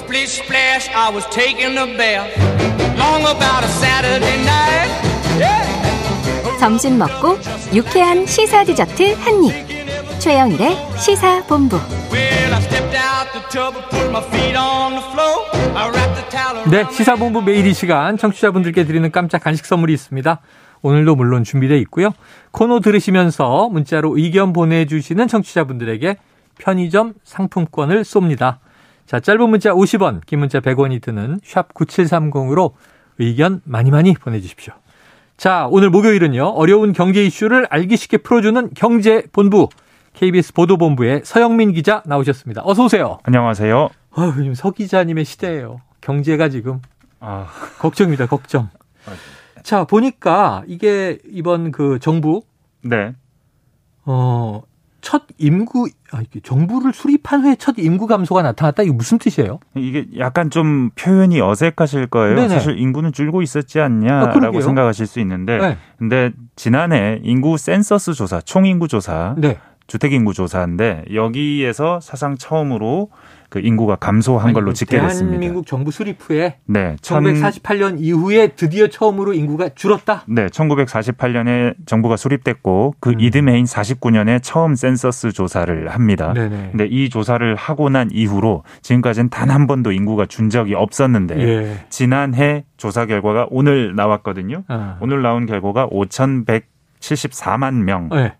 Splish 0.00 0.42
splash, 0.42 0.88
I 0.94 1.12
was 1.12 1.26
taking 1.28 1.76
a 1.76 1.86
bath. 1.96 2.32
Long 2.96 3.20
about 3.20 3.62
a 3.62 3.68
Saturday 3.68 4.38
night. 4.42 4.90
Yeah. 5.38 6.58
점심 6.58 6.96
먹고 6.96 7.38
유쾌한 7.74 8.24
시사 8.24 8.64
디저트 8.64 9.14
한 9.20 9.44
입. 9.44 9.52
최영일의 10.18 10.76
시사 10.96 11.44
본부. 11.46 11.78
네, 16.70 16.84
시사본부 16.90 17.42
매일 17.42 17.66
이 17.66 17.74
시간 17.74 18.16
청취자분들께 18.16 18.84
드리는 18.86 19.10
깜짝 19.12 19.44
간식 19.44 19.66
선물이 19.66 19.92
있습니다. 19.92 20.40
오늘도 20.80 21.14
물론 21.14 21.44
준비되어 21.44 21.76
있고요. 21.78 22.12
코너 22.52 22.80
들으시면서 22.80 23.68
문자로 23.68 24.16
의견 24.16 24.54
보내주시는 24.54 25.28
청취자분들에게 25.28 26.16
편의점 26.58 27.14
상품권을 27.24 28.02
쏩니다. 28.02 28.56
자, 29.10 29.18
짧은 29.18 29.50
문자 29.50 29.72
50원, 29.72 30.24
긴 30.24 30.38
문자 30.38 30.60
100원이 30.60 31.02
드는 31.02 31.40
샵 31.42 31.74
9730으로 31.74 32.74
의견 33.18 33.60
많이 33.64 33.90
많이 33.90 34.14
보내주십시오. 34.14 34.72
자, 35.36 35.66
오늘 35.68 35.90
목요일은요. 35.90 36.44
어려운 36.44 36.92
경제 36.92 37.26
이슈를 37.26 37.66
알기 37.70 37.96
쉽게 37.96 38.18
풀어주는 38.18 38.70
경제본부 38.72 39.68
KBS 40.12 40.52
보도본부의 40.52 41.22
서영민 41.24 41.72
기자 41.72 42.04
나오셨습니다. 42.06 42.62
어서 42.64 42.84
오세요. 42.84 43.18
안녕하세요. 43.24 43.88
아유, 44.14 44.28
요즘 44.28 44.54
서 44.54 44.70
기자님의 44.70 45.24
시대예요. 45.24 45.80
경제가 46.02 46.48
지금 46.48 46.80
아, 47.18 47.48
걱정입니다. 47.80 48.26
걱정. 48.26 48.68
자, 49.64 49.82
보니까 49.82 50.62
이게 50.68 51.18
이번 51.28 51.72
그 51.72 51.98
정부 51.98 52.42
네. 52.82 53.16
어, 54.04 54.62
첫 55.00 55.22
임구 55.38 55.88
아, 56.12 56.20
이게 56.20 56.40
정부를 56.40 56.92
수립한 56.92 57.44
후에 57.44 57.56
첫 57.56 57.76
임구 57.78 58.06
감소가 58.06 58.42
나타났다. 58.42 58.82
이게 58.82 58.92
무슨 58.92 59.18
뜻이에요? 59.18 59.60
이게 59.76 60.06
약간 60.18 60.50
좀 60.50 60.90
표현이 60.90 61.40
어색하실 61.40 62.08
거예요. 62.08 62.36
네네. 62.36 62.48
사실 62.48 62.78
인구는 62.78 63.12
줄고 63.12 63.42
있었지 63.42 63.80
아, 63.80 63.84
않냐라고 63.84 64.38
그러게요. 64.38 64.60
생각하실 64.62 65.06
수 65.06 65.20
있는데, 65.20 65.58
네. 65.58 65.76
근데 65.98 66.32
지난해 66.56 67.20
인구 67.22 67.56
센서스 67.56 68.12
조사, 68.14 68.40
총인구 68.40 68.88
조사, 68.88 69.34
네. 69.38 69.58
주택 69.86 70.12
인구 70.12 70.32
조사인데 70.32 71.04
여기에서 71.12 71.98
사상 72.00 72.36
처음으로 72.36 73.10
그 73.50 73.58
인구가 73.60 73.96
감소한 73.96 74.52
걸로 74.52 74.68
아니, 74.70 74.74
집계됐습니다. 74.76 75.28
대한민국 75.38 75.66
정부 75.66 75.90
수립 75.90 76.16
후에 76.20 76.56
네, 76.66 76.96
천- 77.02 77.22
1948년 77.24 77.96
이후에 77.98 78.48
드디어 78.54 78.86
처음으로 78.86 79.34
인구가 79.34 79.68
줄었다. 79.74 80.22
네, 80.28 80.46
1948년에 80.46 81.74
정부가 81.84 82.16
수립됐고 82.16 82.94
그 83.00 83.10
음. 83.10 83.20
이듬해인 83.20 83.64
49년에 83.64 84.40
처음 84.42 84.74
센서스 84.76 85.32
조사를 85.32 85.88
합니다. 85.88 86.32
네네. 86.32 86.68
근데 86.70 86.86
이 86.86 87.10
조사를 87.10 87.54
하고 87.56 87.90
난 87.90 88.08
이후로 88.12 88.62
지금까지는 88.82 89.28
단 89.28 89.50
한 89.50 89.66
번도 89.66 89.90
인구가 89.90 90.26
준 90.26 90.48
적이 90.48 90.74
없었는데 90.76 91.40
예. 91.40 91.84
지난해 91.88 92.64
조사 92.76 93.04
결과가 93.06 93.48
오늘 93.50 93.96
나왔거든요. 93.96 94.62
아. 94.68 94.96
오늘 95.00 95.22
나온 95.22 95.44
결과가 95.44 95.88
5,174만 95.88 97.74
명. 97.82 98.08
네. 98.10 98.32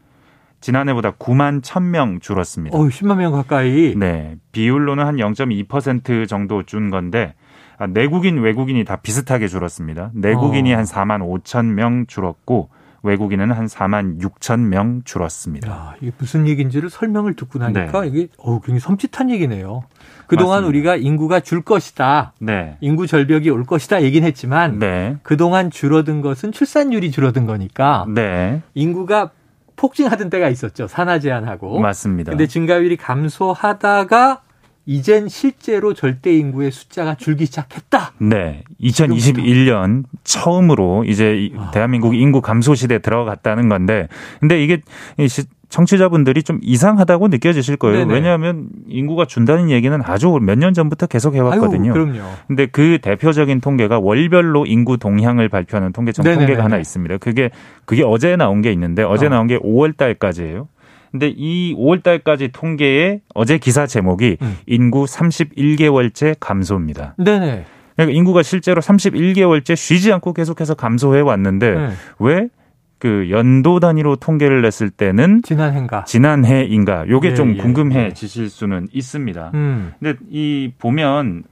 지난해보다 0.60 1.12
9만 1.12 1.62
1,000명 1.62 2.20
줄었습니다. 2.20 2.76
어, 2.76 2.82
10만 2.82 3.16
명 3.16 3.32
가까이. 3.32 3.94
네. 3.96 4.36
비율로는 4.52 5.04
한 5.04 5.16
0.2% 5.16 6.28
정도 6.28 6.62
준 6.64 6.90
건데 6.90 7.34
아, 7.78 7.86
내국인 7.86 8.40
외국인이 8.40 8.84
다 8.84 8.96
비슷하게 8.96 9.48
줄었습니다. 9.48 10.10
내국인이 10.14 10.74
어. 10.74 10.78
한 10.78 10.84
4만 10.84 11.20
5천 11.20 11.64
명 11.64 12.06
줄었고 12.06 12.68
외국인은 13.02 13.50
한 13.52 13.66
4만 13.66 14.20
6천 14.20 14.60
명 14.60 15.00
줄었습니다. 15.04 15.70
야, 15.70 15.94
이게 16.02 16.12
무슨 16.18 16.46
얘기인지를 16.46 16.90
설명을 16.90 17.34
듣고 17.34 17.58
나니까 17.58 18.02
네. 18.02 18.08
이게 18.08 18.28
어, 18.36 18.60
굉장히 18.60 18.80
섬찟한 18.80 19.30
얘기네요. 19.30 19.84
그동안 20.26 20.62
맞습니다. 20.62 20.68
우리가 20.68 20.96
인구가 20.96 21.40
줄 21.40 21.62
것이다. 21.62 22.34
네. 22.38 22.76
인구 22.80 23.06
절벽이 23.06 23.48
올 23.48 23.64
것이다 23.64 24.02
얘기는 24.02 24.26
했지만 24.26 24.78
네. 24.78 25.16
그동안 25.22 25.70
줄어든 25.70 26.20
것은 26.20 26.52
출산율이 26.52 27.10
줄어든 27.10 27.46
거니까 27.46 28.04
네. 28.14 28.60
인구가 28.74 29.30
폭증하던 29.80 30.28
때가 30.28 30.50
있었죠. 30.50 30.86
산하 30.86 31.18
제한하고. 31.18 31.80
맞습니다. 31.80 32.30
근데 32.30 32.46
증가율이 32.46 32.98
감소하다가 32.98 34.42
이젠 34.84 35.28
실제로 35.28 35.94
절대 35.94 36.34
인구의 36.34 36.70
숫자가 36.70 37.14
줄기 37.14 37.46
시작했다. 37.46 38.12
네. 38.18 38.62
2021년 38.82 40.04
처음으로 40.22 41.04
이제 41.04 41.36
이 41.36 41.52
아. 41.56 41.70
대한민국이 41.70 42.18
인구 42.18 42.42
감소 42.42 42.74
시대에 42.74 42.98
들어갔다는 42.98 43.68
건데 43.70 44.08
근데 44.40 44.62
이게 44.62 44.82
청취자분들이 45.70 46.42
좀 46.42 46.58
이상하다고 46.62 47.28
느껴지실 47.28 47.76
거예요. 47.76 48.00
네네. 48.00 48.12
왜냐하면 48.14 48.68
인구가 48.88 49.24
준다는 49.24 49.70
얘기는 49.70 49.98
아주 50.04 50.38
몇 50.42 50.58
년 50.60 50.74
전부터 50.74 51.06
계속 51.06 51.34
해왔거든요. 51.34 51.92
아유, 51.92 52.04
그럼요. 52.06 52.20
근데 52.46 52.66
그 52.66 52.98
대표적인 53.00 53.60
통계가 53.62 53.98
월별로 54.00 54.66
인구 54.66 54.98
동향을 54.98 55.48
발표하는 55.48 55.92
통계청 55.92 56.24
네네네네. 56.24 56.46
통계가 56.46 56.64
하나 56.64 56.76
있습니다. 56.78 57.16
그게 57.18 57.50
그게 57.86 58.02
어제 58.04 58.36
나온 58.36 58.60
게 58.60 58.70
있는데 58.72 59.02
어제 59.02 59.26
어. 59.26 59.28
나온 59.30 59.46
게 59.46 59.58
5월 59.58 59.96
달까지예요. 59.96 60.68
근데 61.12 61.32
이 61.34 61.74
5월 61.76 62.02
달까지 62.02 62.48
통계에 62.52 63.20
어제 63.34 63.58
기사 63.58 63.86
제목이 63.86 64.36
음. 64.42 64.58
인구 64.66 65.04
31개월째 65.04 66.36
감소입니다. 66.40 67.14
네네. 67.18 67.64
그러니까 67.96 68.16
인구가 68.16 68.42
실제로 68.42 68.80
31개월째 68.80 69.76
쉬지 69.76 70.12
않고 70.12 70.32
계속해서 70.32 70.74
감소해 70.74 71.20
왔는데 71.20 71.70
네. 71.74 71.88
왜 72.18 72.48
그 73.00 73.28
연도 73.30 73.80
단위로 73.80 74.16
통계를 74.16 74.60
냈을 74.60 74.90
때는 74.90 75.40
지난 75.42 75.72
해인가. 75.72 76.04
지난해인가 76.04 77.08
요게 77.08 77.30
예, 77.30 77.34
좀 77.34 77.56
예, 77.56 77.62
궁금해지실 77.62 78.50
수는 78.50 78.88
있습니다. 78.92 79.50
음. 79.54 79.92
근데 79.98 80.18
이 80.28 80.72
보면 80.78 81.44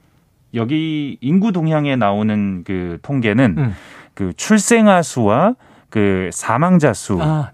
여기 0.54 1.16
인구 1.22 1.50
동향에 1.50 1.96
나오는 1.96 2.64
그 2.64 2.98
통계는 3.00 3.54
음. 3.56 3.74
그 4.12 4.32
출생아 4.36 5.00
수와 5.00 5.54
그 5.88 6.28
사망자 6.32 6.92
수 6.92 7.18
아, 7.20 7.50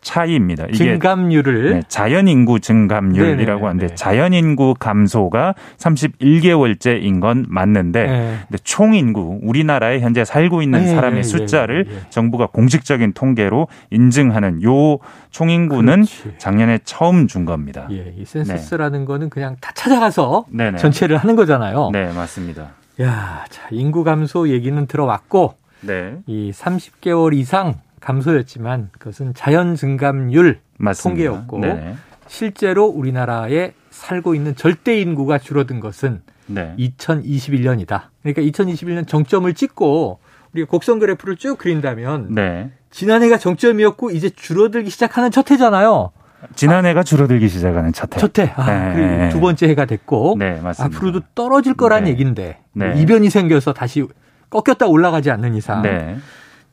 차이입니다. 0.00 0.66
이게 0.66 0.76
증감률을 0.76 1.70
네, 1.74 1.82
자연 1.88 2.28
인구 2.28 2.60
증감률이라고. 2.60 3.66
하는데 3.66 3.94
자연 3.94 4.32
인구 4.32 4.74
감소가 4.78 5.54
31개월째인 5.78 7.20
건 7.20 7.44
맞는데 7.48 8.06
네. 8.48 8.58
총 8.64 8.94
인구 8.94 9.38
우리나라에 9.42 10.00
현재 10.00 10.24
살고 10.24 10.62
있는 10.62 10.82
예, 10.82 10.86
사람의 10.86 11.18
예, 11.18 11.22
숫자를 11.22 11.86
예, 11.88 11.94
예. 11.94 12.00
정부가 12.10 12.46
공식적인 12.46 13.12
통계로 13.12 13.68
인증하는 13.90 14.62
요 14.62 14.98
총 15.30 15.50
인구는 15.50 15.96
그렇지. 15.96 16.34
작년에 16.38 16.78
처음 16.84 17.26
준 17.26 17.44
겁니다. 17.44 17.86
예, 17.90 18.14
이 18.16 18.24
센서스라는 18.24 19.04
거는 19.04 19.28
그냥 19.28 19.56
다 19.60 19.70
찾아가서. 19.74 20.46
전체를 20.78 21.18
하는 21.18 21.36
거잖아요. 21.36 21.90
네, 21.92 22.10
맞습니다. 22.10 22.70
야, 23.02 23.44
자, 23.50 23.68
인구 23.70 24.02
감소 24.02 24.48
얘기는 24.48 24.86
들어왔고 24.86 25.54
네, 25.82 26.14
이 26.26 26.52
30개월 26.54 27.34
이상 27.34 27.74
감소였지만 28.06 28.90
그것은 28.92 29.34
자연 29.34 29.74
증감률 29.74 30.60
맞습니다. 30.78 31.24
통계였고 31.28 31.58
네, 31.58 31.96
실제로 32.28 32.86
우리나라에 32.86 33.72
살고 33.90 34.36
있는 34.36 34.54
절대 34.54 35.00
인구가 35.00 35.38
줄어든 35.38 35.80
것은 35.80 36.22
네. 36.46 36.74
2021년이다. 36.78 38.02
그러니까 38.22 38.42
2021년 38.42 39.08
정점을 39.08 39.52
찍고 39.52 40.20
우리가 40.52 40.70
곡선 40.70 41.00
그래프를 41.00 41.36
쭉 41.36 41.58
그린다면 41.58 42.32
네. 42.32 42.70
지난해가 42.90 43.38
정점이었고 43.38 44.10
이제 44.10 44.30
줄어들기 44.30 44.88
시작하는 44.88 45.32
첫 45.32 45.50
해잖아요. 45.50 46.12
지난해가 46.54 47.02
줄어들기 47.02 47.48
시작하는 47.48 47.92
첫 47.92 48.14
해. 48.14 48.20
첫 48.20 48.38
해. 48.38 48.52
아, 48.54 48.70
네. 48.70 48.94
그리고 48.94 49.28
두 49.30 49.40
번째 49.40 49.68
해가 49.68 49.84
됐고 49.86 50.36
네, 50.38 50.60
맞습니다. 50.60 50.96
앞으로도 50.96 51.22
떨어질 51.34 51.74
거란 51.74 52.04
네. 52.04 52.10
얘기인데 52.10 52.60
네. 52.72 52.94
이변이 52.98 53.30
생겨서 53.30 53.72
다시 53.72 54.06
꺾였다 54.50 54.86
올라가지 54.86 55.32
않는 55.32 55.56
이상. 55.56 55.82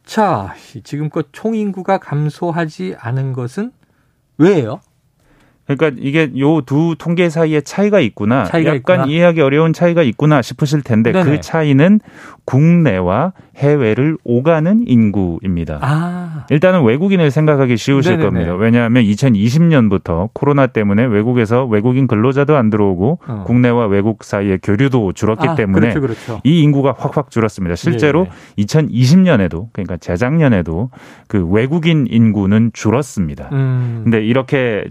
네. 0.04 0.10
자, 0.10 0.56
지금껏 0.84 1.28
총 1.32 1.56
인구가 1.56 1.98
감소하지 1.98 2.96
않은 3.00 3.34
것은 3.34 3.72
왜예요? 4.38 4.82
그러니까 5.66 5.92
이게 6.02 6.32
요 6.38 6.62
두 6.66 6.96
통계 6.98 7.30
사이에 7.30 7.62
차이가 7.62 8.00
있구나. 8.00 8.44
차이가 8.46 8.76
약간 8.76 8.98
있구나. 9.00 9.06
이해하기 9.06 9.42
어려운 9.42 9.74
차이가 9.74 10.02
있구나 10.04 10.42
싶으실 10.42 10.82
텐데 10.82 11.12
네네. 11.12 11.24
그 11.30 11.42
차이는 11.42 12.00
국내와 12.46 13.34
해외를 13.56 14.18
오가는 14.24 14.84
인구입니다. 14.88 15.80
아, 15.82 16.46
일단은 16.50 16.84
외국인을 16.84 17.32
생각하기 17.32 17.78
쉬우실 17.78 18.18
네네네. 18.18 18.26
겁니다. 18.30 18.56
왜냐하면 18.56 19.04
2020년부터 19.04 20.30
코로나 20.34 20.68
때문에 20.68 21.06
외국에서 21.06 21.66
외국인 21.66 22.08
근로자도 22.08 22.56
안 22.58 22.70
들어오고 22.70 23.20
어. 23.28 23.44
국내와 23.46 23.88
외국 23.88 24.24
사이의 24.24 24.60
교류도 24.64 25.14
줄었기 25.14 25.48
아, 25.48 25.56
때문에 25.56 25.94
그렇죠, 25.94 26.02
그렇죠. 26.02 26.42
이 26.44 26.62
인구가 26.62 26.94
확확 26.98 27.30
줄었습니다. 27.32 27.76
실제로 27.76 28.28
예. 28.58 28.64
2020년에도 28.64 29.68
그러니까 29.72 29.98
재작년에도 29.98 30.90
그 31.28 31.46
외국인 31.48 32.08
인구는 32.10 32.72
줄었습니다. 32.74 33.50
음, 33.52 34.02
근데 34.04 34.24
이렇게 34.26 34.86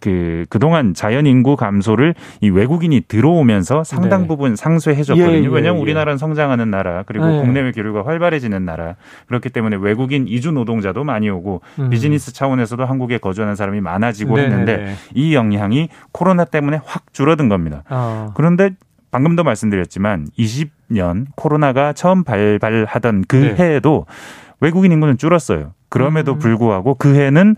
그 0.00 0.44
그동안 0.48 0.94
자연 0.94 1.26
인구 1.26 1.56
감소를 1.56 2.14
이 2.40 2.50
외국인이 2.50 3.02
들어오면서 3.08 3.84
상당 3.84 4.22
네. 4.22 4.28
부분 4.28 4.56
상쇄해 4.56 5.02
줬거든요. 5.02 5.32
예, 5.32 5.42
예, 5.42 5.46
왜냐하면 5.46 5.76
예. 5.76 5.82
우리나라는 5.82 6.18
성장하는 6.18 6.70
나라 6.70 7.02
그리고 7.06 7.26
네. 7.26 7.40
국내외 7.40 7.72
교류가 7.72 8.06
활발해지는 8.06 8.64
나라 8.64 8.96
그렇기 9.26 9.50
때문에 9.50 9.76
외국인 9.76 10.26
이주 10.28 10.52
노동자도 10.52 11.04
많이 11.04 11.30
오고 11.30 11.62
음. 11.78 11.90
비즈니스 11.90 12.32
차원에서도 12.32 12.84
한국에 12.84 13.18
거주하는 13.18 13.54
사람이 13.54 13.80
많아지고 13.80 14.36
네네네. 14.36 14.50
했는데 14.50 14.96
이 15.14 15.34
영향이 15.34 15.88
코로나 16.12 16.44
때문에 16.44 16.80
확 16.84 17.12
줄어든 17.12 17.48
겁니다. 17.48 17.82
어. 17.90 18.32
그런데 18.34 18.70
방금도 19.10 19.44
말씀드렸지만 19.44 20.26
20년 20.38 21.26
코로나가 21.36 21.92
처음 21.92 22.24
발발하던 22.24 23.24
그 23.28 23.36
네. 23.36 23.54
해에도 23.58 24.06
외국인 24.60 24.92
인구는 24.92 25.18
줄었어요. 25.18 25.72
그럼에도 25.88 26.32
음. 26.32 26.38
불구하고 26.38 26.94
그 26.94 27.14
해는 27.14 27.56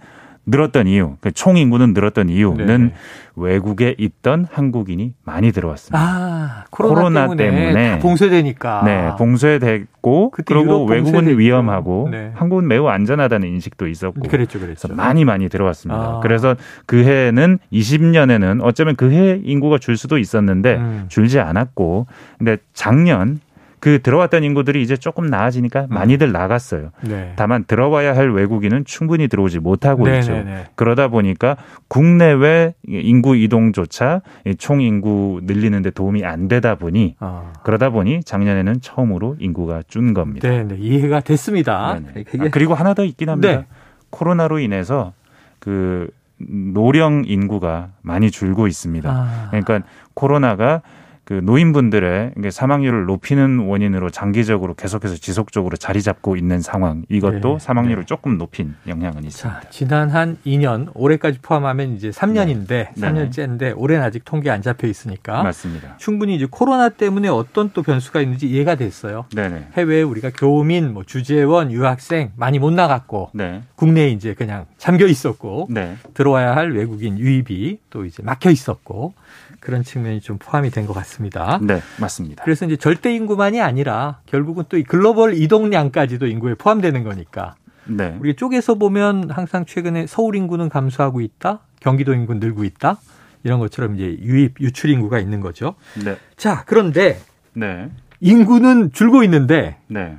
늘었던 0.51 0.87
이유, 0.87 1.17
그 1.21 1.31
총 1.33 1.57
인구는 1.57 1.93
늘었던 1.95 2.29
이유는 2.31 2.87
네. 2.89 2.95
외국에 3.37 3.95
있던 3.99 4.47
한국인이 4.51 5.13
많이 5.25 5.53
들어왔습니다. 5.53 5.99
아, 6.01 6.65
코로나, 6.71 6.95
코로나 7.27 7.37
때문에, 7.37 7.61
때문에. 7.73 7.91
다 7.91 7.99
봉쇄되니까. 8.01 8.83
네, 8.85 9.11
봉쇄됐고 9.17 10.31
그리고 10.31 10.85
외국은 10.87 11.13
봉쇄됐죠. 11.13 11.37
위험하고 11.39 12.09
네. 12.11 12.33
한국은 12.35 12.67
매우 12.67 12.89
안전하다는 12.89 13.47
인식도 13.49 13.87
있었고 13.87 14.23
그랬죠, 14.29 14.59
그랬죠. 14.59 14.89
많이 14.93 15.25
많이 15.25 15.49
들어왔습니다. 15.49 16.01
아. 16.01 16.21
그래서 16.23 16.57
그 16.87 17.03
해에는 17.05 17.59
20년에는 17.73 18.61
어쩌면 18.63 18.97
그 18.97 19.09
해 19.09 19.41
인구가 19.43 19.79
줄 19.79 19.97
수도 19.97 20.19
있었는데 20.19 20.77
음. 20.77 21.05
줄지 21.09 21.39
않았고 21.41 22.07
근데 22.39 22.59
작년 22.75 23.41
그 23.81 24.03
들어왔던 24.03 24.45
인구들이 24.45 24.83
이제 24.83 24.97
조금 24.97 25.27
나아지니까 25.27 25.87
많이들 25.89 26.33
나갔어요. 26.33 26.91
네. 27.03 27.33
다만 27.37 27.65
들어와야 27.65 28.17
할 28.17 28.31
외국인은 28.31 28.85
충분히 28.85 29.29
들어오지 29.29 29.61
못하고 29.61 30.09
있죠. 30.09 30.33
네네네. 30.33 30.67
그러다 30.75 31.09
보니까 31.09 31.57
국내외 31.89 32.75
인구 32.87 33.37
이동조차 33.37 34.23
이총 34.47 34.81
인구 34.81 35.41
늘리는 35.45 35.81
데 35.83 35.91
도움이 35.91 36.25
안 36.25 36.49
되다 36.49 36.75
보니 36.75 37.17
어. 37.21 37.53
그러다 37.63 37.91
보니 37.91 38.23
작년에는 38.25 38.81
처음으로 38.81 39.37
인구가 39.39 39.83
준 39.87 40.15
겁니다. 40.15 40.49
네, 40.49 40.65
네, 40.65 40.77
이해가 40.77 41.21
됐습니다. 41.21 42.01
그게 42.27 42.47
아, 42.47 42.49
그리고 42.51 42.75
하나 42.75 42.95
더 42.95 43.05
있긴 43.05 43.29
합니다. 43.29 43.57
네. 43.57 43.67
코로나로 44.11 44.59
인해서 44.59 45.13
그 45.59 46.09
노령 46.39 47.25
인구가 47.27 47.89
많이 48.03 48.31
줄고 48.31 48.67
있습니다. 48.67 49.11
아, 49.11 49.49
그러니까 49.51 49.81
코로나가 50.15 50.83
그 51.29 51.35
노인분들의 51.35 52.33
사망률을 52.51 53.05
높이는 53.05 53.59
원인으로 53.59 54.09
장기적으로 54.09 54.73
계속해서 54.73 55.17
지속적으로 55.17 55.77
자리 55.77 56.01
잡고 56.01 56.37
있는 56.37 56.63
상황. 56.63 57.05
이것도 57.11 57.53
네, 57.53 57.59
사망률을 57.59 58.05
네. 58.05 58.07
조금 58.07 58.39
높인 58.39 58.77
영향은 58.87 59.25
있습니다. 59.25 59.61
자, 59.61 59.69
지난 59.69 60.09
한 60.09 60.39
2년, 60.47 60.91
올해까지 60.95 61.41
포함하면 61.43 61.95
이제 61.97 62.09
3년인데, 62.09 62.67
네. 62.69 62.93
3년째인데, 62.97 63.75
올해는 63.77 64.03
아직 64.03 64.25
통계 64.25 64.49
안 64.49 64.63
잡혀 64.63 64.87
있으니까. 64.87 65.43
맞습니다. 65.43 65.99
충분히 65.99 66.35
이제 66.35 66.47
코로나 66.51 66.89
때문에 66.89 67.29
어떤 67.29 67.73
또 67.75 67.83
변수가 67.83 68.23
있는지 68.23 68.49
이해가 68.49 68.77
됐어요. 68.77 69.27
네네. 69.35 69.73
해외에 69.75 70.01
우리가 70.01 70.31
교민, 70.35 70.95
뭐 70.95 71.05
주재원, 71.05 71.71
유학생 71.71 72.33
많이 72.37 72.59
못 72.59 72.71
나갔고, 72.71 73.33
네. 73.35 73.65
국내에 73.75 74.09
이제 74.13 74.33
그냥 74.33 74.65
잠겨 74.79 75.05
있었고, 75.07 75.67
네. 75.69 75.99
들어와야 76.15 76.57
할 76.57 76.73
외국인 76.73 77.19
유입이 77.19 77.81
또 77.91 78.07
이제 78.07 78.23
막혀 78.23 78.49
있었고, 78.49 79.13
그런 79.61 79.83
측면이 79.83 80.21
좀 80.21 80.39
포함이 80.39 80.71
된 80.71 80.87
것 80.87 80.95
같습니다. 80.95 81.18
네. 81.63 81.81
맞습니다. 82.01 82.45
그래서 82.45 82.65
이제 82.67 82.77
절대 82.77 83.15
인구만이 83.15 83.61
아니라 83.61 84.21
결국은 84.27 84.65
또 84.69 84.77
이 84.77 84.83
글로벌 84.83 85.35
이동량까지도 85.35 86.27
인구에 86.27 86.55
포함되는 86.55 87.03
거니까 87.05 87.55
네. 87.87 88.17
우리 88.21 88.37
쪽에서 88.37 88.75
보면 88.77 89.31
항상 89.31 89.65
최근에 89.65 90.07
서울 90.07 90.37
인구는 90.37 90.69
감소하고 90.69 91.21
있다, 91.21 91.61
경기도 91.81 92.15
인구는 92.15 92.41
늘고 92.41 92.65
있다 92.65 92.99
이런 93.45 93.59
것처럼 93.61 93.95
이제 93.95 94.19
유입 94.21 94.61
유출 94.61 94.91
인구가 94.91 95.19
있는 95.19 95.41
거죠. 95.41 95.75
네. 96.05 96.17
자 96.37 96.65
그런데 96.67 97.19
네. 97.55 97.91
인구는 98.21 98.93
줄고 98.93 99.23
있는데 99.25 99.77
네. 99.87 100.17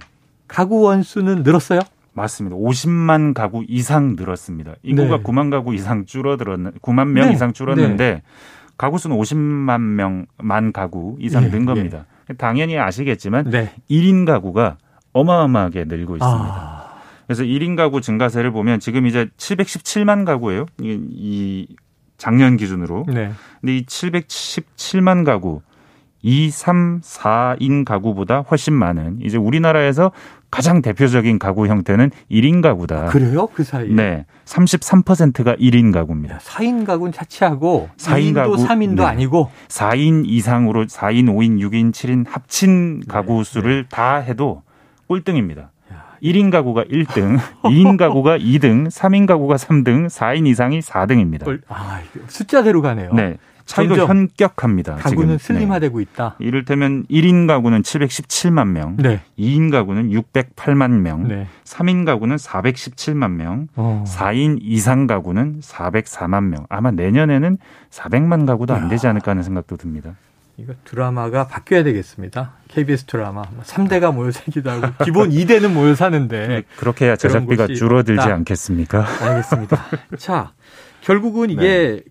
가구 0.47 0.81
원수는 0.81 1.43
늘었어요? 1.43 1.79
맞습니다. 2.13 2.57
50만 2.57 3.33
가구 3.33 3.63
이상 3.67 4.15
늘었습니다. 4.17 4.73
인구가 4.83 5.17
네. 5.17 5.23
9만 5.23 5.51
가구 5.51 5.73
이상 5.75 6.05
줄어들었는 6.05 6.71
9만 6.81 7.09
명 7.09 7.27
네. 7.27 7.33
이상 7.33 7.53
줄었는데 7.53 8.23
가구 8.79 8.97
수는 8.97 9.15
50만 9.17 9.79
명 9.81 10.25
만 10.41 10.71
가구 10.71 11.17
이상 11.19 11.43
예, 11.43 11.49
는 11.49 11.65
겁니다. 11.65 12.05
당연히 12.37 12.79
아시겠지만 12.79 13.49
네. 13.49 13.73
1인 13.91 14.25
가구가 14.25 14.77
어마어마하게 15.13 15.83
늘고 15.85 16.15
있습니다. 16.15 16.49
아, 16.53 16.93
그래서 17.27 17.43
1인 17.43 17.75
가구 17.75 17.99
증가세를 18.01 18.51
보면 18.51 18.79
지금 18.79 19.05
이제 19.05 19.27
717만 19.37 20.25
가구예요. 20.25 20.65
이, 20.81 20.97
이 21.11 21.67
작년 22.17 22.55
기준으로. 22.57 23.05
네. 23.07 23.31
근데 23.59 23.77
이 23.77 23.85
717만 23.85 25.25
가구 25.25 25.61
2, 26.21 26.49
3, 26.49 27.01
4인 27.01 27.85
가구보다 27.85 28.41
훨씬 28.41 28.73
많은 28.73 29.19
이제 29.21 29.37
우리나라에서 29.37 30.11
가장 30.51 30.81
대표적인 30.81 31.39
가구 31.39 31.67
형태는 31.67 32.11
1인 32.31 32.61
가구다. 32.61 33.05
그래요? 33.05 33.47
그 33.53 33.63
사이에? 33.63 33.87
네. 33.93 34.25
33%가 34.45 35.55
1인 35.55 35.93
가구입니다. 35.93 36.39
4인 36.39 36.85
가구는 36.85 37.13
차치하고 37.13 37.89
4인 37.97 38.31
2인도 38.31 38.35
가구, 38.35 38.55
3인도 38.55 38.95
네. 38.97 39.03
아니고 39.05 39.49
4인 39.67 40.23
이상으로 40.25 40.85
4인, 40.87 41.25
5인, 41.25 41.59
6인, 41.59 41.91
7인 41.91 42.25
합친 42.27 43.01
가구 43.07 43.37
네. 43.37 43.43
수를 43.43 43.85
다 43.89 44.15
해도 44.17 44.63
꼴등입니다. 45.07 45.71
1인 46.21 46.51
가구가 46.51 46.83
1등, 46.83 47.37
2인 47.63 47.95
가구가 47.97 48.37
2등, 48.39 48.87
3인 48.89 49.25
가구가 49.25 49.55
3등, 49.55 50.07
4인 50.07 50.47
이상이 50.47 50.79
4등입니다. 50.81 51.45
걸- 51.45 51.61
아, 51.69 52.01
숫자대로 52.27 52.81
가네요. 52.81 53.13
네. 53.13 53.37
차이도 53.69 53.95
점점 53.95 54.17
현격합니다. 54.17 54.95
가구는 54.95 55.37
지금. 55.37 55.55
슬림화되고 55.55 56.01
있다. 56.01 56.37
네. 56.39 56.45
이를테면 56.47 57.05
1인 57.05 57.45
가구는 57.47 57.83
717만 57.83 58.69
명, 58.69 58.97
네. 58.97 59.21
2인 59.37 59.71
가구는 59.71 60.09
608만 60.09 61.01
명, 61.01 61.27
네. 61.27 61.47
3인 61.65 62.03
가구는 62.03 62.37
417만 62.37 63.31
명, 63.33 63.67
어. 63.75 64.03
4인 64.07 64.57
이상 64.61 65.05
가구는 65.05 65.59
404만 65.61 66.45
명. 66.45 66.65
아마 66.69 66.89
내년에는 66.89 67.59
400만 67.91 68.47
가구도 68.47 68.73
안 68.73 68.89
되지 68.89 69.05
않을까 69.05 69.31
하는 69.31 69.43
생각도 69.43 69.77
듭니다. 69.77 70.15
이거 70.57 70.73
드라마가 70.83 71.47
바뀌어야 71.47 71.83
되겠습니다. 71.83 72.53
KBS 72.69 73.05
드라마. 73.05 73.43
3대가 73.63 74.11
모여 74.13 74.31
살기도 74.31 74.69
하고 74.71 74.87
기본 75.05 75.29
2대는 75.29 75.71
모여 75.71 75.93
사는데 75.95 76.47
네, 76.47 76.63
그렇게 76.77 77.05
해야 77.05 77.15
제작비가 77.15 77.67
줄어들지 77.67 78.19
없다. 78.19 78.33
않겠습니까? 78.33 79.05
알겠습니다. 79.21 79.85
자, 80.17 80.53
결국은 81.01 81.49
이게 81.51 82.01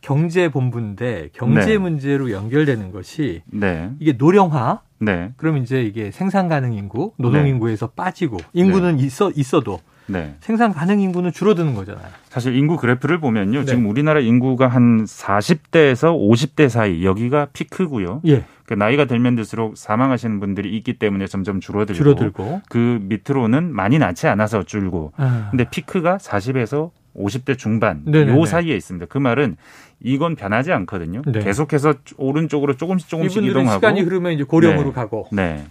경제 0.00 0.48
본부인데 0.48 1.30
경제 1.32 1.66
네. 1.66 1.78
문제로 1.78 2.30
연결되는 2.30 2.92
것이 2.92 3.42
네. 3.46 3.90
이게 3.98 4.12
노령화 4.12 4.80
네. 5.00 5.32
그럼 5.36 5.58
이제 5.58 5.82
이게 5.82 6.10
생산 6.10 6.48
가능 6.48 6.72
인구, 6.72 7.12
노동 7.16 7.44
네. 7.44 7.48
인구에서 7.50 7.88
빠지고 7.88 8.38
인구는 8.52 8.98
있어 8.98 9.30
있어도 9.34 9.80
네. 10.06 10.36
생산 10.40 10.72
가능 10.72 11.00
인구는 11.00 11.32
줄어드는 11.32 11.74
거잖아요. 11.74 12.06
사실 12.28 12.56
인구 12.56 12.76
그래프를 12.76 13.20
보면요. 13.20 13.60
네. 13.60 13.64
지금 13.66 13.86
우리나라 13.86 14.20
인구가 14.20 14.66
한 14.66 15.04
40대에서 15.04 16.16
50대 16.16 16.68
사이 16.68 17.04
여기가 17.04 17.48
피크고요. 17.52 18.22
예, 18.26 18.44
그 18.64 18.74
나이가 18.74 19.04
들면 19.04 19.36
들수록 19.36 19.76
사망하시는 19.76 20.40
분들이 20.40 20.74
있기 20.78 20.94
때문에 20.94 21.26
점점 21.26 21.60
줄어들고 21.60 21.96
줄어들고. 21.96 22.62
그 22.68 23.00
밑으로는 23.02 23.74
많이 23.74 23.98
낳지 23.98 24.26
않아서 24.28 24.62
줄고 24.62 25.12
아, 25.16 25.48
근데 25.50 25.68
피크가 25.68 26.16
40에서 26.16 26.90
50대 27.18 27.58
중반 27.58 28.02
네네네. 28.04 28.38
요 28.38 28.44
사이에 28.44 28.76
있습니다. 28.76 29.06
그 29.06 29.18
말은 29.18 29.56
이건 30.00 30.36
변하지 30.36 30.72
않거든요. 30.72 31.22
네. 31.26 31.40
계속해서 31.40 31.94
오른쪽으로 32.16 32.76
조금씩 32.76 33.08
조금씩 33.08 33.44
이동하고 33.44 33.78
시간이 33.78 34.02
흐르면 34.02 34.32
이제 34.32 34.44
고령으로 34.44 34.88
네. 34.88 34.92
가고. 34.92 35.26
네. 35.32 35.64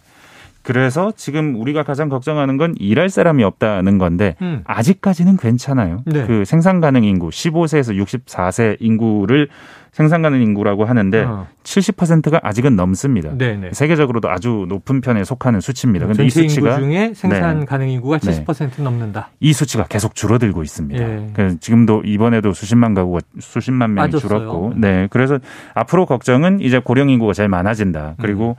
그래서 0.67 1.13
지금 1.15 1.55
우리가 1.55 1.83
가장 1.83 2.09
걱정하는 2.09 2.57
건 2.57 2.75
일할 2.77 3.07
사람이 3.07 3.41
없다는 3.41 3.97
건데 3.99 4.35
음. 4.41 4.63
아직까지는 4.65 5.37
괜찮아요. 5.37 6.03
네. 6.05 6.27
그 6.27 6.43
생산 6.43 6.81
가능 6.81 7.05
인구 7.05 7.29
15세에서 7.29 7.97
64세 7.97 8.75
인구를 8.81 9.47
생산 9.93 10.21
가능 10.21 10.41
인구라고 10.41 10.83
하는데 10.83 11.23
어. 11.23 11.47
70%가 11.63 12.41
아직은 12.43 12.75
넘습니다. 12.75 13.37
네네. 13.37 13.71
세계적으로도 13.71 14.29
아주 14.29 14.65
높은 14.67 14.99
편에 14.99 15.23
속하는 15.23 15.61
수치입니다. 15.61 16.05
근데 16.05 16.25
이 16.25 16.29
전체 16.29 16.41
인구 16.41 16.49
수치가 16.49 16.77
중에 16.79 17.13
생산 17.15 17.61
네. 17.61 17.65
가능 17.65 17.89
인구가 17.89 18.17
네. 18.19 18.43
70% 18.43 18.81
넘는다. 18.81 19.29
이 19.39 19.53
수치가 19.53 19.85
계속 19.85 20.15
줄어들고 20.15 20.63
있습니다. 20.63 21.01
예. 21.01 21.29
그래서 21.33 21.55
지금도 21.61 22.03
이번에도 22.03 22.51
수십만 22.51 22.93
가구가 22.93 23.21
수십만 23.39 23.93
명이 23.93 24.11
빠졌어요. 24.11 24.27
줄었고, 24.27 24.73
네. 24.75 25.07
그래서 25.11 25.39
앞으로 25.73 26.05
걱정은 26.05 26.59
이제 26.59 26.77
고령 26.79 27.09
인구가 27.09 27.31
제일 27.31 27.47
많아진다. 27.47 28.15
그리고 28.19 28.57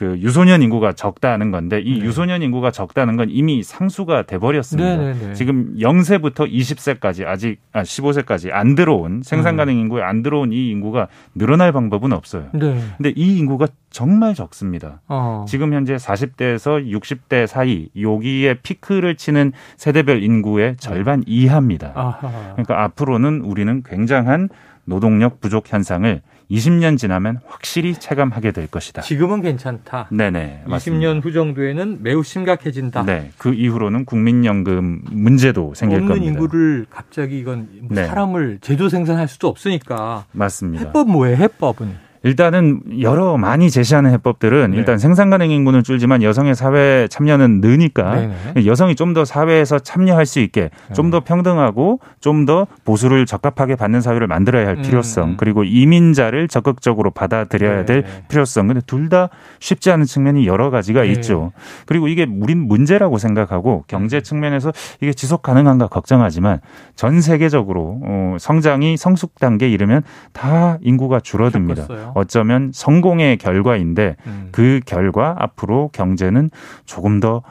그 0.00 0.16
유소년 0.18 0.62
인구가 0.62 0.94
적다는 0.94 1.50
건데 1.50 1.78
이 1.78 1.96
음. 1.96 1.98
네. 1.98 2.06
유소년 2.06 2.40
인구가 2.40 2.70
적다는 2.70 3.18
건 3.18 3.28
이미 3.28 3.62
상수가 3.62 4.22
돼 4.22 4.38
버렸습니다. 4.38 4.96
네네네. 4.96 5.34
지금 5.34 5.74
0세부터 5.76 6.50
20세까지 6.50 7.26
아직 7.26 7.60
아 7.74 7.82
15세까지 7.82 8.50
안 8.50 8.74
들어온 8.74 9.20
생산 9.22 9.54
음. 9.54 9.56
가능 9.58 9.76
인구에 9.76 10.02
안 10.02 10.22
들어온 10.22 10.54
이 10.54 10.70
인구가 10.70 11.08
늘어날 11.34 11.72
방법은 11.72 12.14
없어요. 12.14 12.46
네. 12.54 12.80
근데 12.96 13.12
이 13.14 13.36
인구가 13.36 13.66
정말 13.90 14.32
적습니다. 14.34 15.02
어. 15.06 15.44
지금 15.46 15.74
현재 15.74 15.96
40대에서 15.96 16.90
60대 16.90 17.46
사이 17.46 17.90
여기에 18.00 18.60
피크를 18.62 19.16
치는 19.16 19.52
세대별 19.76 20.22
인구의 20.22 20.76
절반 20.78 21.22
이하입니다. 21.26 21.92
아하. 21.94 22.52
그러니까 22.52 22.84
앞으로는 22.84 23.42
우리는 23.42 23.82
굉장한 23.82 24.48
노동력 24.86 25.42
부족 25.42 25.70
현상을 25.70 26.22
20년 26.50 26.98
지나면 26.98 27.40
확실히 27.46 27.94
체감하게 27.94 28.52
될 28.52 28.66
것이다. 28.66 29.02
지금은 29.02 29.40
괜찮다. 29.40 30.08
네네. 30.10 30.64
맞습니다. 30.66 31.06
20년 31.06 31.24
후 31.24 31.32
정도에는 31.32 32.02
매우 32.02 32.22
심각해진다. 32.22 33.04
네. 33.04 33.30
그 33.38 33.54
이후로는 33.54 34.04
국민연금 34.04 35.02
문제도 35.10 35.72
생길 35.74 35.98
없는 35.98 36.08
겁니다. 36.08 36.32
인구를 36.32 36.86
갑자기 36.90 37.38
이건 37.38 37.68
뭐 37.82 37.88
네. 37.92 38.06
사람을 38.06 38.58
제도 38.60 38.88
생산할 38.88 39.28
수도 39.28 39.48
없으니까 39.48 40.24
맞습니다. 40.32 40.86
해법 40.86 41.08
뭐예요? 41.10 41.36
해법은 41.36 42.09
일단은 42.22 42.80
여러 43.00 43.36
많이 43.38 43.70
제시하는 43.70 44.10
해법들은 44.12 44.72
네. 44.72 44.76
일단 44.76 44.98
생산 44.98 45.30
가능 45.30 45.50
인구는 45.50 45.82
줄지만 45.82 46.22
여성의 46.22 46.54
사회 46.54 47.08
참여는 47.08 47.60
느니까 47.60 48.14
네네. 48.54 48.66
여성이 48.66 48.94
좀 48.94 49.10
더 49.10 49.24
사회에서 49.24 49.80
참여할 49.80 50.24
수 50.24 50.38
있게 50.38 50.70
좀 50.94 51.06
네. 51.06 51.10
더 51.10 51.20
평등하고 51.24 51.98
좀 52.20 52.46
더 52.46 52.66
보수를 52.84 53.26
적합하게 53.26 53.74
받는 53.76 54.00
사회를 54.00 54.26
만들어야 54.28 54.66
할 54.68 54.76
음, 54.76 54.82
필요성 54.82 55.30
음. 55.30 55.36
그리고 55.36 55.64
이민자를 55.64 56.46
적극적으로 56.48 57.10
받아들여야 57.10 57.84
될 57.86 58.02
네. 58.02 58.24
필요성 58.28 58.68
근데 58.68 58.80
둘 58.86 59.08
다 59.10 59.28
쉽지 59.58 59.90
않은 59.90 60.04
측면이 60.04 60.46
여러 60.46 60.70
가지가 60.70 61.02
네. 61.02 61.08
있죠. 61.12 61.50
그리고 61.86 62.06
이게 62.06 62.24
우린 62.30 62.68
문제라고 62.68 63.18
생각하고 63.18 63.82
경제 63.88 64.18
음. 64.18 64.22
측면에서 64.22 64.70
이게 65.00 65.12
지속 65.12 65.42
가능한가 65.42 65.88
걱정하지만 65.88 66.60
전 66.94 67.20
세계적으로 67.20 68.00
어, 68.04 68.36
성장이 68.38 68.96
성숙 68.96 69.40
단계에 69.40 69.68
이르면 69.68 70.02
다 70.32 70.78
인구가 70.82 71.18
줄어듭니다. 71.18 71.86
겪었어요. 71.86 72.09
어쩌면 72.14 72.70
성공의 72.72 73.38
결과인데 73.38 74.16
음. 74.26 74.48
그 74.52 74.80
결과 74.84 75.36
앞으로 75.38 75.90
경제는 75.92 76.50
조금 76.84 77.20
더 77.20 77.42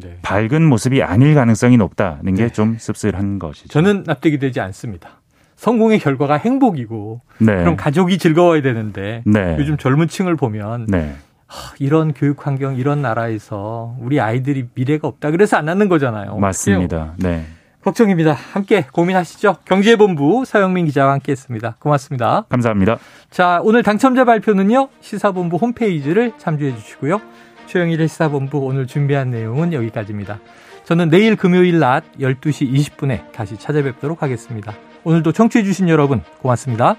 네. 0.00 0.18
밝은 0.22 0.62
모습이 0.62 1.02
아닐 1.02 1.34
가능성이 1.34 1.76
높다는 1.76 2.34
네. 2.34 2.44
게좀 2.44 2.76
씁쓸한 2.78 3.38
것이죠. 3.38 3.68
저는 3.68 4.04
납득이 4.06 4.38
되지 4.38 4.60
않습니다. 4.60 5.20
성공의 5.56 5.98
결과가 5.98 6.36
행복이고 6.36 7.20
네. 7.38 7.56
그럼 7.56 7.76
가족이 7.76 8.18
즐거워야 8.18 8.62
되는데 8.62 9.22
네. 9.26 9.56
요즘 9.58 9.76
젊은 9.76 10.06
층을 10.06 10.36
보면 10.36 10.86
네. 10.88 11.14
하, 11.46 11.74
이런 11.80 12.12
교육 12.12 12.46
환경 12.46 12.76
이런 12.76 13.02
나라에서 13.02 13.96
우리 13.98 14.20
아이들이 14.20 14.68
미래가 14.74 15.08
없다 15.08 15.30
그래서 15.32 15.56
안 15.56 15.64
낳는 15.64 15.88
거잖아요. 15.88 16.36
맞습니다. 16.36 17.14
네. 17.16 17.44
걱정입니다. 17.82 18.32
함께 18.32 18.86
고민하시죠. 18.92 19.58
경제본부 19.64 20.44
서영민 20.44 20.86
기자와 20.86 21.12
함께했습니다. 21.12 21.76
고맙습니다. 21.78 22.44
감사합니다. 22.48 22.98
자 23.30 23.60
오늘 23.62 23.82
당첨자 23.82 24.24
발표는요 24.24 24.88
시사본부 25.00 25.56
홈페이지를 25.56 26.32
참조해 26.38 26.74
주시고요. 26.76 27.20
최영일의 27.66 28.08
시사본부 28.08 28.58
오늘 28.58 28.86
준비한 28.86 29.30
내용은 29.30 29.72
여기까지입니다. 29.72 30.40
저는 30.84 31.10
내일 31.10 31.36
금요일 31.36 31.78
낮 31.78 32.04
12시 32.18 32.72
20분에 32.72 33.30
다시 33.32 33.56
찾아뵙도록 33.56 34.22
하겠습니다. 34.22 34.74
오늘도 35.04 35.32
청취해 35.32 35.62
주신 35.62 35.88
여러분 35.88 36.22
고맙습니다. 36.40 36.96